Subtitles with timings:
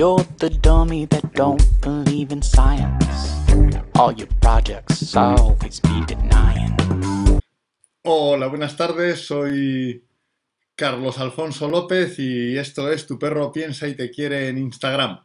[0.00, 3.36] You're the dummy that don't believe in science.
[3.96, 6.74] All your projects always be denying.
[8.02, 9.26] Hola, buenas tardes.
[9.26, 10.02] Soy
[10.74, 15.20] Carlos Alfonso López y esto es Tu perro piensa y te quiere en Instagram.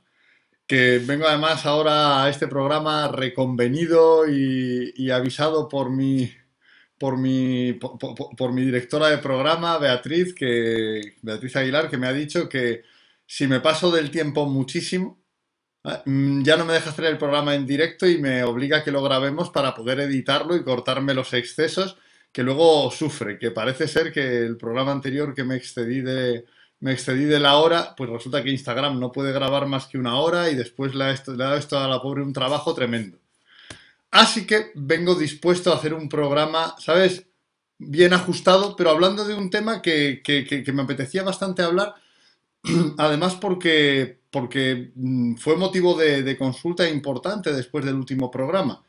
[0.68, 6.30] Que vengo además ahora a este programa reconvenido y, avisado por mi,
[7.00, 7.98] por mi, por-
[8.36, 12.82] por mi directora de programa, Beatriz, que, Beatriz Aguilar, que me ha dicho que
[13.26, 15.20] si me paso del tiempo muchísimo,
[15.84, 18.84] ah, mm, ya no me deja hacer el programa en directo y me obliga a
[18.84, 21.98] que lo grabemos para poder editarlo y cortarme los excesos
[22.32, 26.46] que luego sufre, que parece ser que el programa anterior que me excedí de,
[26.82, 30.20] me excedí de la hora, pues resulta que Instagram no puede grabar más que una
[30.20, 33.18] hora y después le ha, le dado esto a la pobre un trabajo tremendo.
[34.12, 37.26] Así que vengo dispuesto a hacer un programa, ¿sabes?
[37.78, 41.96] Bien ajustado, pero hablando de un tema que- que me apetecía bastante hablar,
[42.98, 48.84] además porque, porque mm, fue motivo de, consulta importante después del último programa.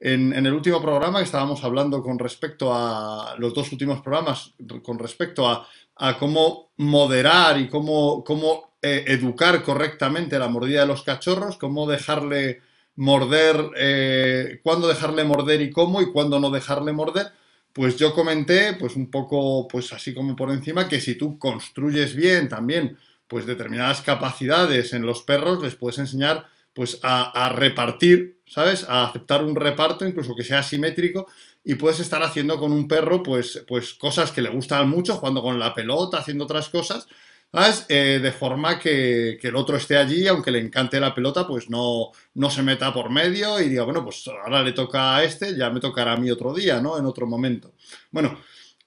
[0.00, 4.98] En, el último programa que estábamos hablando con respecto a los dos últimos programas, con
[4.98, 11.02] respecto a, a cómo moderar y cómo, cómo eh, educar correctamente la mordida de los
[11.02, 12.60] cachorros, cómo dejarle
[12.94, 17.26] morder, eh, cuándo dejarle morder y cómo y cuándo no dejarle morder,
[17.72, 22.14] pues yo comenté, pues un poco, pues así como por encima, que si tú construyes
[22.14, 22.96] bien también,
[23.28, 28.84] pues determinadas capacidades en los perros, les puedes enseñar pues a, a repartir, ¿sabes?
[28.88, 31.26] A aceptar un reparto, incluso que sea simétrico,
[31.64, 35.42] y puedes estar haciendo con un perro, pues, pues cosas que le gustan mucho, jugando
[35.42, 37.08] con la pelota, haciendo otras cosas,
[37.52, 37.84] ¿sabes?
[37.88, 41.68] Eh, de forma que, que el otro esté allí, aunque le encante la pelota, pues
[41.68, 45.56] no, no se meta por medio y diga, bueno, pues ahora le toca a este,
[45.56, 46.96] ya me tocará a mí otro día, ¿no?
[46.96, 47.74] En otro momento.
[48.10, 48.38] Bueno,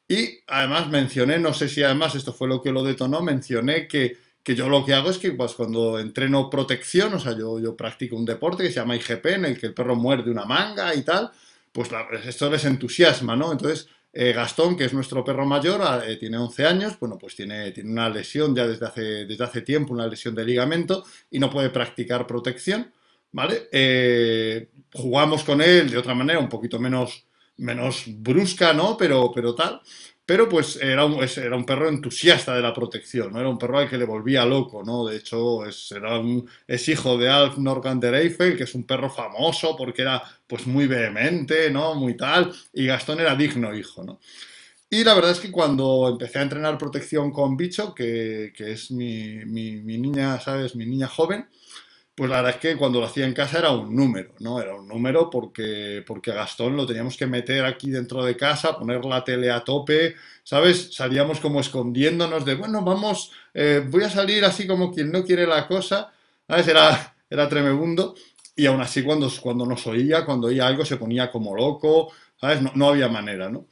[0.08, 4.18] y además mencioné, no sé si además esto fue lo que lo detonó, mencioné que,
[4.44, 7.75] que yo lo que hago es que pues, cuando entreno protección, o sea, yo, yo
[7.75, 10.94] practico un deporte que se llama IGP, en el que el perro muerde una manga
[10.96, 11.31] y tal,
[11.72, 13.51] pues la- esto les entusiasma, ¿no?
[13.51, 17.35] Entonces, eh, Gastón, que es nuestro perro mayor, ah, eh, tiene 11 años, bueno, pues
[17.35, 21.40] tiene, tiene una lesión ya desde hace, desde hace tiempo, una lesión de ligamento, y
[21.40, 22.91] no puede practicar protección,
[23.31, 23.69] ¿vale?
[23.72, 27.25] Eh, jugamos con él de otra manera, un poquito menos,
[27.57, 28.97] menos brusca, ¿no?
[28.97, 29.81] Pero, pero tal.
[30.26, 33.40] Pero pues era un, era un perro entusiasta de la protección, ¿no?
[33.40, 35.06] Era un perro al que le volvía loco, ¿no?
[35.06, 39.10] De hecho, es, era un- es hijo de Alf Norgan Eiffel, que es un perro
[39.10, 41.96] famoso porque era pues muy vehemente, ¿no?
[41.96, 44.20] Muy tal, y Gastón era digno hijo, ¿no?
[44.90, 48.92] Y la verdad es que cuando empecé a entrenar protección con Bicho, que, que es
[48.92, 50.76] mi, mi- mi niña, ¿sabes?
[50.76, 51.48] Mi niña joven,
[52.16, 54.62] pues la verdad es que cuando lo hacía en casa era un número, ¿no?
[54.62, 59.06] Era un número porque, porque Gastón lo teníamos que meter aquí dentro de casa, poner
[59.06, 60.94] la tele a tope, ¿sabes?
[60.94, 65.48] Salíamos como escondiéndonos de, bueno, vamos, eh, voy a salir así como quien no quiere
[65.48, 66.12] la cosa,
[66.48, 66.68] ¿sabes?
[66.68, 68.16] Era, era tremebundo.
[68.56, 72.62] Y aún así cuando, cuando nos oía, cuando oía algo, se ponía como loco, ¿sabes?
[72.62, 73.68] No, no había manera, ¿no?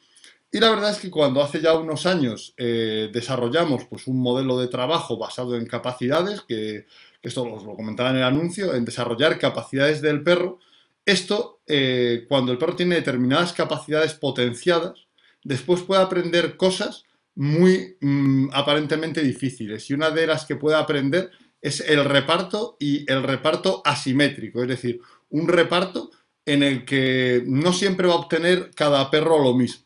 [0.52, 4.58] Y la verdad es que cuando hace ya unos años eh, desarrollamos pues, un modelo
[4.58, 6.88] de trabajo basado en capacidades, que,
[7.22, 10.59] que esto os lo comentaba en el anuncio, en desarrollar capacidades del perro,
[11.06, 15.07] esto, eh, cuando el perro tiene determinadas capacidades potenciadas,
[15.44, 19.90] después puede aprender cosas muy mm, aparentemente difíciles.
[19.90, 21.31] Y una de las que puede aprender
[21.62, 26.12] es el reparto y el reparto asimétrico, es decir, un reparto
[26.46, 29.85] en el que no siempre va a obtener cada perro lo mismo.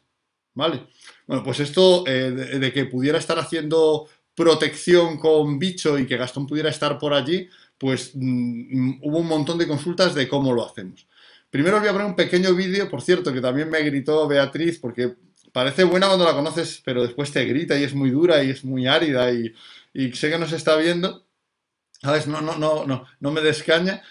[0.55, 0.88] ¿Vale?
[1.25, 6.17] Bueno, pues esto eh, de, de que pudiera estar haciendo protección con bicho y que
[6.17, 10.66] Gastón pudiera estar por allí, pues mm, hubo un montón de consultas de cómo lo
[10.66, 11.07] hacemos.
[11.49, 14.79] Primero os voy a poner un pequeño vídeo, por cierto, que también me gritó Beatriz,
[14.79, 15.16] porque
[15.51, 18.66] parece buena cuando la conoces, pero después te grita y es muy dura y es
[18.66, 19.53] muy árida y,
[20.13, 21.25] sé que nos está viendo.
[22.01, 22.27] ¿Sabes?
[22.27, 24.01] No, no, no, no, no me descaña.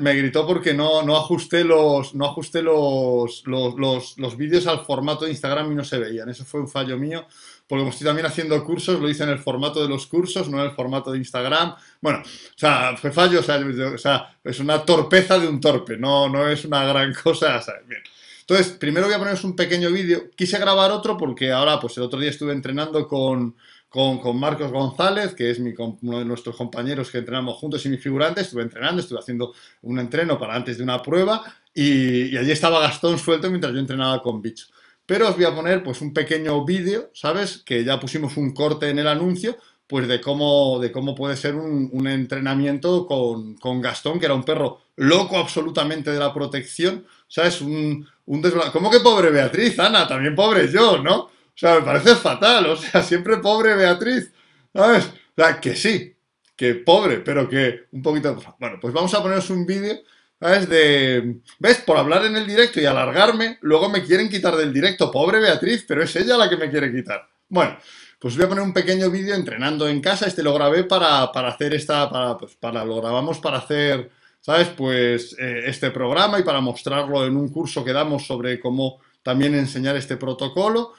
[0.00, 4.86] Me gritó porque no, no ajusté los, no ajusté los, los, los, los vídeos al
[4.86, 6.30] formato de Instagram y no se veían.
[6.30, 7.26] Eso fue un fallo mío,
[7.68, 10.58] porque como estoy también haciendo cursos, lo hice en el formato de los cursos, no
[10.60, 11.74] en el formato de Instagram.
[12.00, 13.58] Bueno, o sea, fue fallo, o sea,
[13.94, 17.60] o sea, es una torpeza de un torpe, no, no es una gran cosa.
[17.86, 18.02] Bien.
[18.40, 20.30] Entonces, primero voy a poneros un pequeño vídeo.
[20.36, 23.56] Quise grabar otro porque ahora, pues el otro día estuve entrenando con,
[23.88, 27.88] con, con Marcos González, que es mi, uno de nuestros compañeros que entrenamos juntos y
[27.88, 28.42] mi figurante.
[28.42, 29.52] Estuve entrenando, estuve haciendo
[29.82, 31.42] un entreno para antes de una prueba
[31.74, 34.66] y, y allí estaba Gastón suelto mientras yo entrenaba con Bicho.
[35.06, 37.62] Pero os voy a poner pues un pequeño vídeo, ¿sabes?
[37.64, 39.56] Que ya pusimos un corte en el anuncio,
[39.86, 44.44] pues de cómo, de cómo puede ser un, entrenamiento con, con Gastón, que era un
[44.44, 47.60] perro loco absolutamente de la protección, ¿sabes?
[47.60, 48.42] Un, un
[48.72, 50.08] ¿Cómo que pobre Beatriz, Ana?
[50.08, 51.16] También pobre yo, ¿no?
[51.16, 54.32] O sea, me parece fatal, o sea, siempre pobre Beatriz,
[54.74, 55.06] ¿sabes?
[55.06, 56.14] O sea, que sí,
[56.56, 58.36] que pobre, pero que un poquito...
[58.58, 59.96] Bueno, pues vamos a poneros un vídeo,
[60.40, 60.68] ¿sabes?
[60.68, 61.40] De...
[61.58, 61.78] ¿Ves?
[61.78, 65.10] Por hablar en el directo y alargarme, luego me quieren quitar del directo.
[65.10, 67.28] Pobre Beatriz, pero es ella la que me quiere quitar.
[67.48, 67.76] Bueno,
[68.18, 70.26] pues voy a poner un pequeño vídeo entrenando en casa.
[70.26, 72.08] Este lo grabé para, hacer esta...
[72.10, 74.10] Para, pues para, lo grabamos para hacer,
[74.40, 74.68] ¿sabes?
[74.68, 79.54] Pues eh, este programa y para mostrarlo en un curso que damos sobre cómo también
[79.54, 80.92] enseñar este protocolo.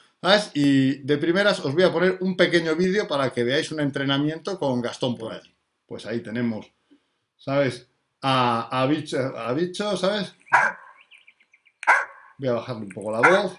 [0.54, 4.60] Y de primeras os voy a poner un pequeño vídeo para que veáis un entrenamiento
[4.60, 5.56] con Gastón por ahí.
[5.86, 6.69] Pues ahí tenemos,
[7.38, 7.88] ¿sabes?
[8.30, 10.34] A, bicho, a bicho, ¿sabes?
[12.38, 13.58] Voy a bajarle un poco la voz.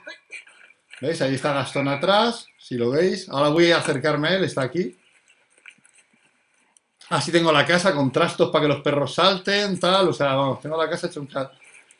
[1.01, 1.23] ¿Veis?
[1.23, 3.31] Ahí está Gastón atrás, si lo veis.
[3.31, 4.95] Ahora voy a acercarme a él, está aquí.
[7.09, 10.09] Así tengo la casa con trastos para que los perros salten, tal.
[10.09, 11.31] O sea, vamos, tengo la casa hecha un...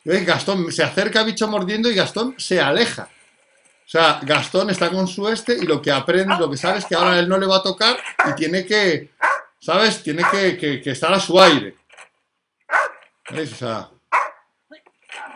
[0.03, 0.25] ¿Veis?
[0.25, 3.09] Gastón se acerca a bicho mordiendo y Gastón se aleja.
[3.83, 6.85] O sea, Gastón está con su este y lo que aprende, lo que sabe es
[6.85, 7.97] que ahora él no le va a tocar
[8.29, 9.09] y tiene que,
[9.59, 10.03] ¿sabes?
[10.03, 11.78] Tiene que, estar a su aire.
[13.31, 13.53] ¿Veis?
[13.53, 13.89] O sea,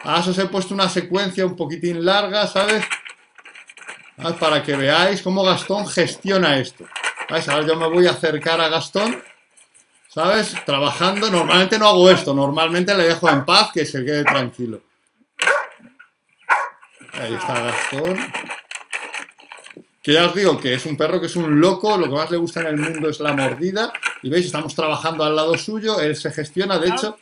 [0.04, 2.84] ahora os he puesto una secuencia un poquitín larga, ¿sabes?
[4.40, 6.86] Para que veáis cómo Gastón gestiona esto.
[7.30, 7.48] ¿Veis?
[7.50, 9.22] Ahora yo me voy a acercar a Gastón,
[10.08, 10.56] ¿sabes?
[10.66, 11.30] Trabajando.
[11.30, 14.82] Normalmente no hago esto, normalmente le dejo en paz que se quede tranquilo.
[17.14, 18.34] Ahí está Gastón.
[20.02, 22.30] Que ya os digo que es un perro que es un loco, lo que más
[22.30, 23.94] le gusta en el mundo es la mordida.
[24.22, 27.18] Y veis, estamos trabajando al lado suyo, él se gestiona, de hecho.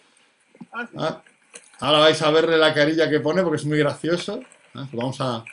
[0.73, 1.21] Ah,
[1.79, 4.41] ahora vais a verle la carilla que pone porque es muy gracioso.
[4.73, 5.44] Ah, pues vamos a...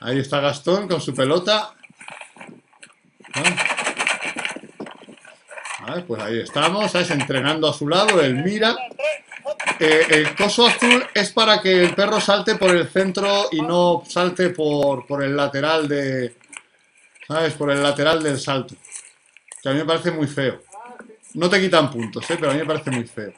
[0.00, 1.74] Ahí está Gastón con su pelota.
[5.80, 7.10] Ah, pues ahí estamos, ¿sabes?
[7.10, 8.76] Entrenando a su lado, él mira.
[9.80, 14.02] Eh, el coso azul es para que el perro salte por el centro y no
[14.08, 16.36] salte por, por el lateral de...
[17.26, 17.54] ¿Sabes?
[17.54, 18.74] Por el lateral del salto.
[19.62, 20.62] Que a mí me parece muy feo.
[21.34, 22.36] No te quitan puntos, ¿eh?
[22.38, 23.32] Pero a mí me parece muy feo.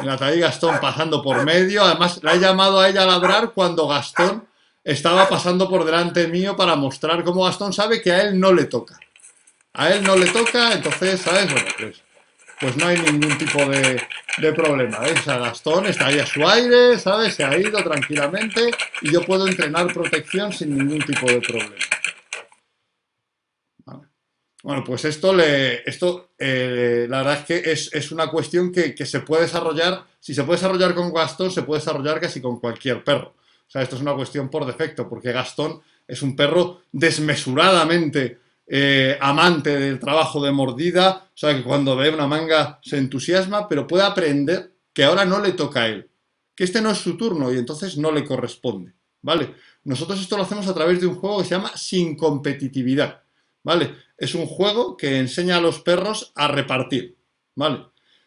[0.00, 1.82] La ahí Gastón pasando por medio.
[1.82, 4.46] Además, la he llamado a ella a ladrar cuando Gastón
[4.84, 8.66] estaba pasando por delante mío para mostrar cómo Gastón sabe que a él no le
[8.66, 8.98] toca.
[9.74, 11.52] A él no le toca, entonces, ¿sabes?
[11.52, 12.02] Bueno, pues
[12.60, 14.98] pues no hay ningún tipo de, problema.
[15.00, 15.20] ¿ves?
[15.20, 17.34] O sea, Gastón está ahí a su aire, ¿sabes?
[17.34, 18.70] Se ha ido tranquilamente
[19.02, 21.74] y yo puedo entrenar protección sin ningún tipo de problema.
[24.68, 29.20] Bueno, pues esto, le, esto eh, la verdad es que es, una cuestión que, se
[29.20, 33.28] puede desarrollar, si se puede desarrollar con Gastón, se puede desarrollar casi con cualquier perro.
[33.66, 39.16] O sea, esto es una cuestión por defecto, porque Gastón es un perro desmesuradamente eh,
[39.22, 43.86] amante del trabajo de mordida, o sea que cuando ve una manga se entusiasma, pero
[43.86, 46.10] puede aprender que ahora no le toca a él,
[46.54, 48.92] que este no es su turno y entonces no le corresponde,
[49.22, 49.54] ¿vale?
[49.84, 53.22] Nosotros esto lo hacemos a través de un juego que se llama Sin Competitividad,
[53.62, 53.94] ¿vale?
[54.16, 57.16] Es un juego que enseña a los perros a repartir,
[57.54, 57.86] ¿vale?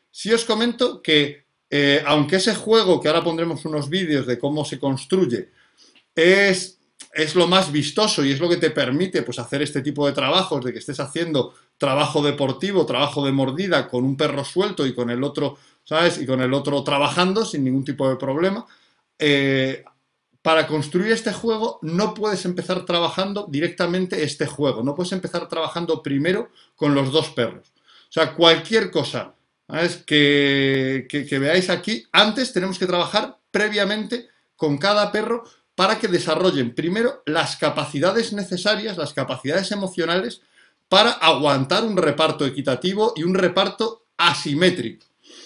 [0.09, 4.65] Si os comento que, eh, aunque ese juego, que ahora pondremos unos vídeos de cómo
[4.65, 5.49] se construye,
[6.15, 6.81] es
[7.13, 10.13] es lo más vistoso y es lo que te permite pues, hacer este tipo de
[10.13, 14.93] trabajos, de que estés haciendo trabajo deportivo, trabajo de mordida con un perro suelto y
[14.93, 16.19] con el otro, ¿sabes?
[16.19, 18.65] Y con el otro trabajando sin ningún tipo de problema.
[19.19, 19.83] Eh,
[20.41, 26.01] para construir este juego no puedes empezar trabajando directamente este juego, no puedes empezar trabajando
[26.01, 27.71] primero con los dos perros.
[28.09, 29.35] O sea, cualquier cosa
[30.05, 31.07] que,
[31.39, 35.43] veáis aquí, antes tenemos que trabajar previamente con cada perro
[35.75, 40.41] para que desarrollen primero las capacidades necesarias, las capacidades emocionales
[40.89, 45.05] para aguantar un reparto equitativo y un reparto asimétrico.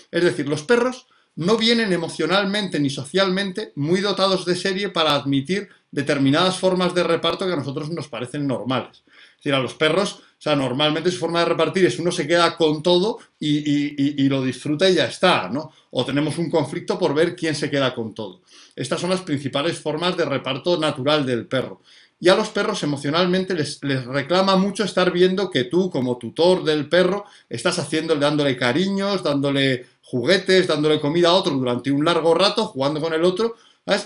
[0.09, 5.69] Es decir, los perros no vienen emocionalmente ni socialmente muy dotados de serie para admitir
[5.91, 9.03] determinadas formas de reparto que a nosotros nos parecen normales.
[9.07, 12.27] Es decir, a los perros, o sea, normalmente su forma de repartir es uno se
[12.27, 15.71] queda con todo y, y lo disfruta y ya está, ¿no?
[15.91, 18.41] O tenemos un conflicto por ver quién se queda con todo.
[18.75, 21.81] Estas son las principales formas de reparto natural del perro.
[22.19, 26.87] Y a los perros emocionalmente les, reclama mucho estar viendo que tú, como tutor del
[26.87, 32.67] perro, estás haciéndole, dándole cariños, dándole juguetes, dándole comida a otro durante un largo rato,
[32.67, 33.55] jugando con el otro,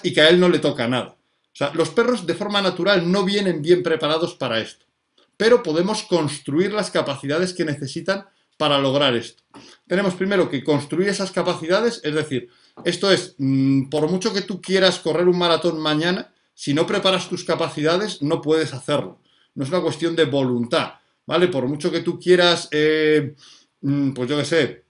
[0.04, 1.16] y que a él no le toca nada.
[1.52, 4.86] O sea, los perros de forma natural no vienen bien preparados para esto,
[5.38, 8.26] pero podemos construir las capacidades que necesitan
[8.58, 9.44] para lograr esto.
[9.88, 12.50] Tenemos primero que construir esas capacidades, es decir,
[12.84, 17.30] esto es, mm, por mucho que tú quieras correr un maratón mañana, si no preparas
[17.30, 19.22] tus capacidades, no puedes hacerlo.
[19.56, 21.48] No es una cuestión de voluntad, ¿vale?
[21.48, 23.34] Por mucho que tú quieras, eh,
[23.80, 24.84] mm, pues yo qué sé,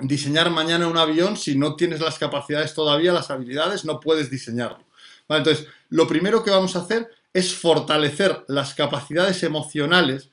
[0.00, 4.84] diseñar mañana un avión, si no tienes las capacidades todavía, las habilidades, no puedes diseñarlo.
[5.28, 10.30] Entonces, lo primero que vamos a hacer es fortalecer las capacidades emocionales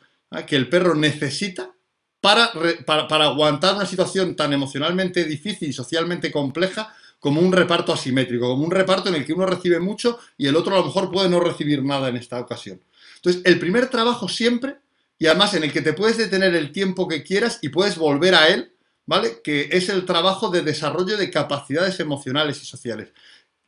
[0.48, 1.76] que el perro necesita
[2.22, 2.52] para,
[2.88, 8.64] para, aguantar una situación tan emocionalmente difícil y socialmente compleja como un reparto asimétrico, como
[8.64, 11.30] un reparto en el que uno recibe mucho y el otro a lo mejor puede
[11.30, 12.82] no recibir nada en esta ocasión.
[13.18, 14.78] Entonces, el primer trabajo siempre,
[15.18, 18.36] y además en el que te puedes detener el tiempo que quieras y puedes volver
[18.36, 18.74] a él,
[19.06, 19.42] ¿vale?
[19.44, 23.10] Que es el trabajo de desarrollo de capacidades emocionales y sociales.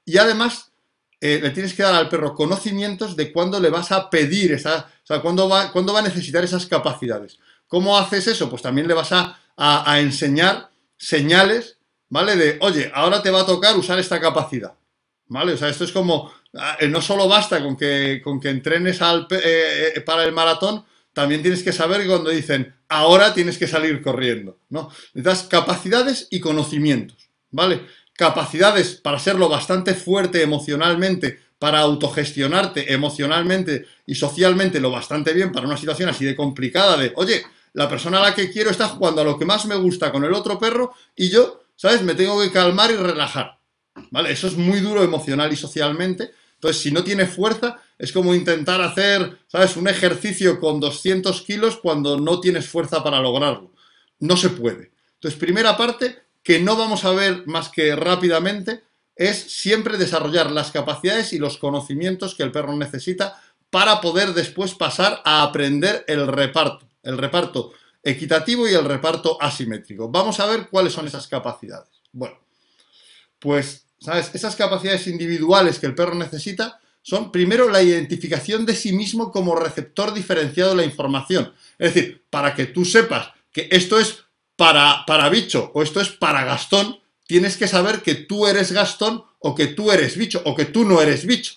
[0.06, 0.72] Y además,
[1.20, 4.90] eh, le tienes que dar al perro conocimientos de cuándo le vas a pedir, esa,
[5.04, 7.38] o sea, cuándo va, cuándo va a necesitar esas capacidades.
[7.68, 8.50] ¿Cómo haces eso?
[8.50, 9.38] Pues también le vas a,
[10.00, 11.78] enseñar señales,
[12.12, 12.36] ¿vale?
[12.36, 14.74] De, oye, ahora te va a tocar usar esta capacidad,
[15.28, 15.54] ¿vale?
[15.54, 19.02] O sea, esto es como, ah, eh, no solo basta con que, con que entrenes
[19.02, 23.68] al, eh, eh, para el maratón, también tienes que saber cuando dicen, ahora tienes que
[23.68, 24.90] salir corriendo, ¿no?
[25.14, 27.82] Necesitas capacidades y conocimientos, ¿vale?
[28.14, 35.68] Capacidades para serlo bastante fuerte emocionalmente, para autogestionarte emocionalmente y socialmente lo bastante bien para
[35.68, 39.22] una situación así de complicada de, oye, la persona a la que quiero está jugando
[39.22, 42.04] a lo que más me gusta con el otro perro y yo, ¿sabes?
[42.04, 43.58] Me tengo que calmar y relajar.
[44.12, 44.32] ¿Vale?
[44.32, 46.30] Eso es muy duro emocional y socialmente.
[46.54, 49.76] Entonces, si no tiene fuerza, es como intentar hacer, ¿sabes?
[49.78, 53.74] Un ejercicio con 200 kilos cuando no tienes fuerza para lograrlo.
[54.20, 54.92] No se puede.
[55.16, 58.84] Entonces, primera parte, que no vamos a ver más que rápidamente,
[59.16, 64.76] es siempre desarrollar las capacidades y los conocimientos que el perro necesita para poder después
[64.76, 67.74] pasar a aprender el reparto el reparto
[68.04, 70.10] equitativo y el reparto asimétrico.
[70.10, 71.90] Vamos a ver cuáles son esas capacidades.
[72.12, 72.38] Bueno,
[73.40, 74.32] pues, ¿sabes?
[74.34, 79.56] Esas capacidades individuales que el perro necesita son primero la identificación de sí mismo como
[79.56, 81.54] receptor diferenciado de la información.
[81.80, 84.24] Es decir, para que tú sepas que esto es
[84.56, 89.24] para, para bicho o esto es para Gastón, tienes que saber que tú eres Gastón
[89.40, 91.56] o que tú eres bicho o que tú no eres bicho.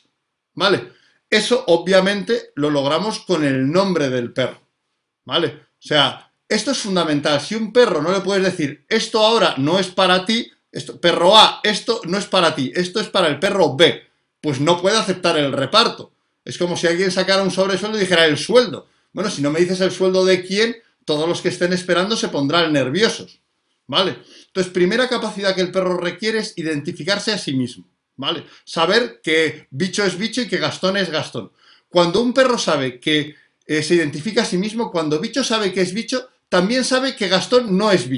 [0.55, 0.93] ¿Vale?
[1.29, 4.61] Eso obviamente lo logramos con el nombre del perro.
[5.25, 5.49] ¿Vale?
[5.49, 7.41] O sea, esto es fundamental.
[7.41, 11.37] Si un perro no le puedes decir, esto ahora no es para ti, esto, perro
[11.37, 14.03] A, esto no es para ti, esto es para el perro B,
[14.41, 16.13] pues no puede aceptar el reparto.
[16.45, 18.89] Es como si alguien sacara un sobresueldo y dijera el sueldo.
[19.13, 22.29] Bueno, si no me dices el sueldo de quién, todos los que estén esperando se
[22.29, 23.41] pondrán nerviosos.
[23.87, 24.19] ¿Vale?
[24.47, 27.87] Entonces, primera capacidad que el perro requiere es identificarse a sí mismo.
[28.17, 28.45] ¿Vale?
[28.65, 31.53] Saber que bicho es bicho y que Gastón es Gastón.
[31.89, 33.35] Cuando un perro sabe que
[33.67, 37.29] eh, se identifica a sí mismo, cuando bicho sabe que es bicho, también sabe que
[37.29, 38.09] Gastón no es.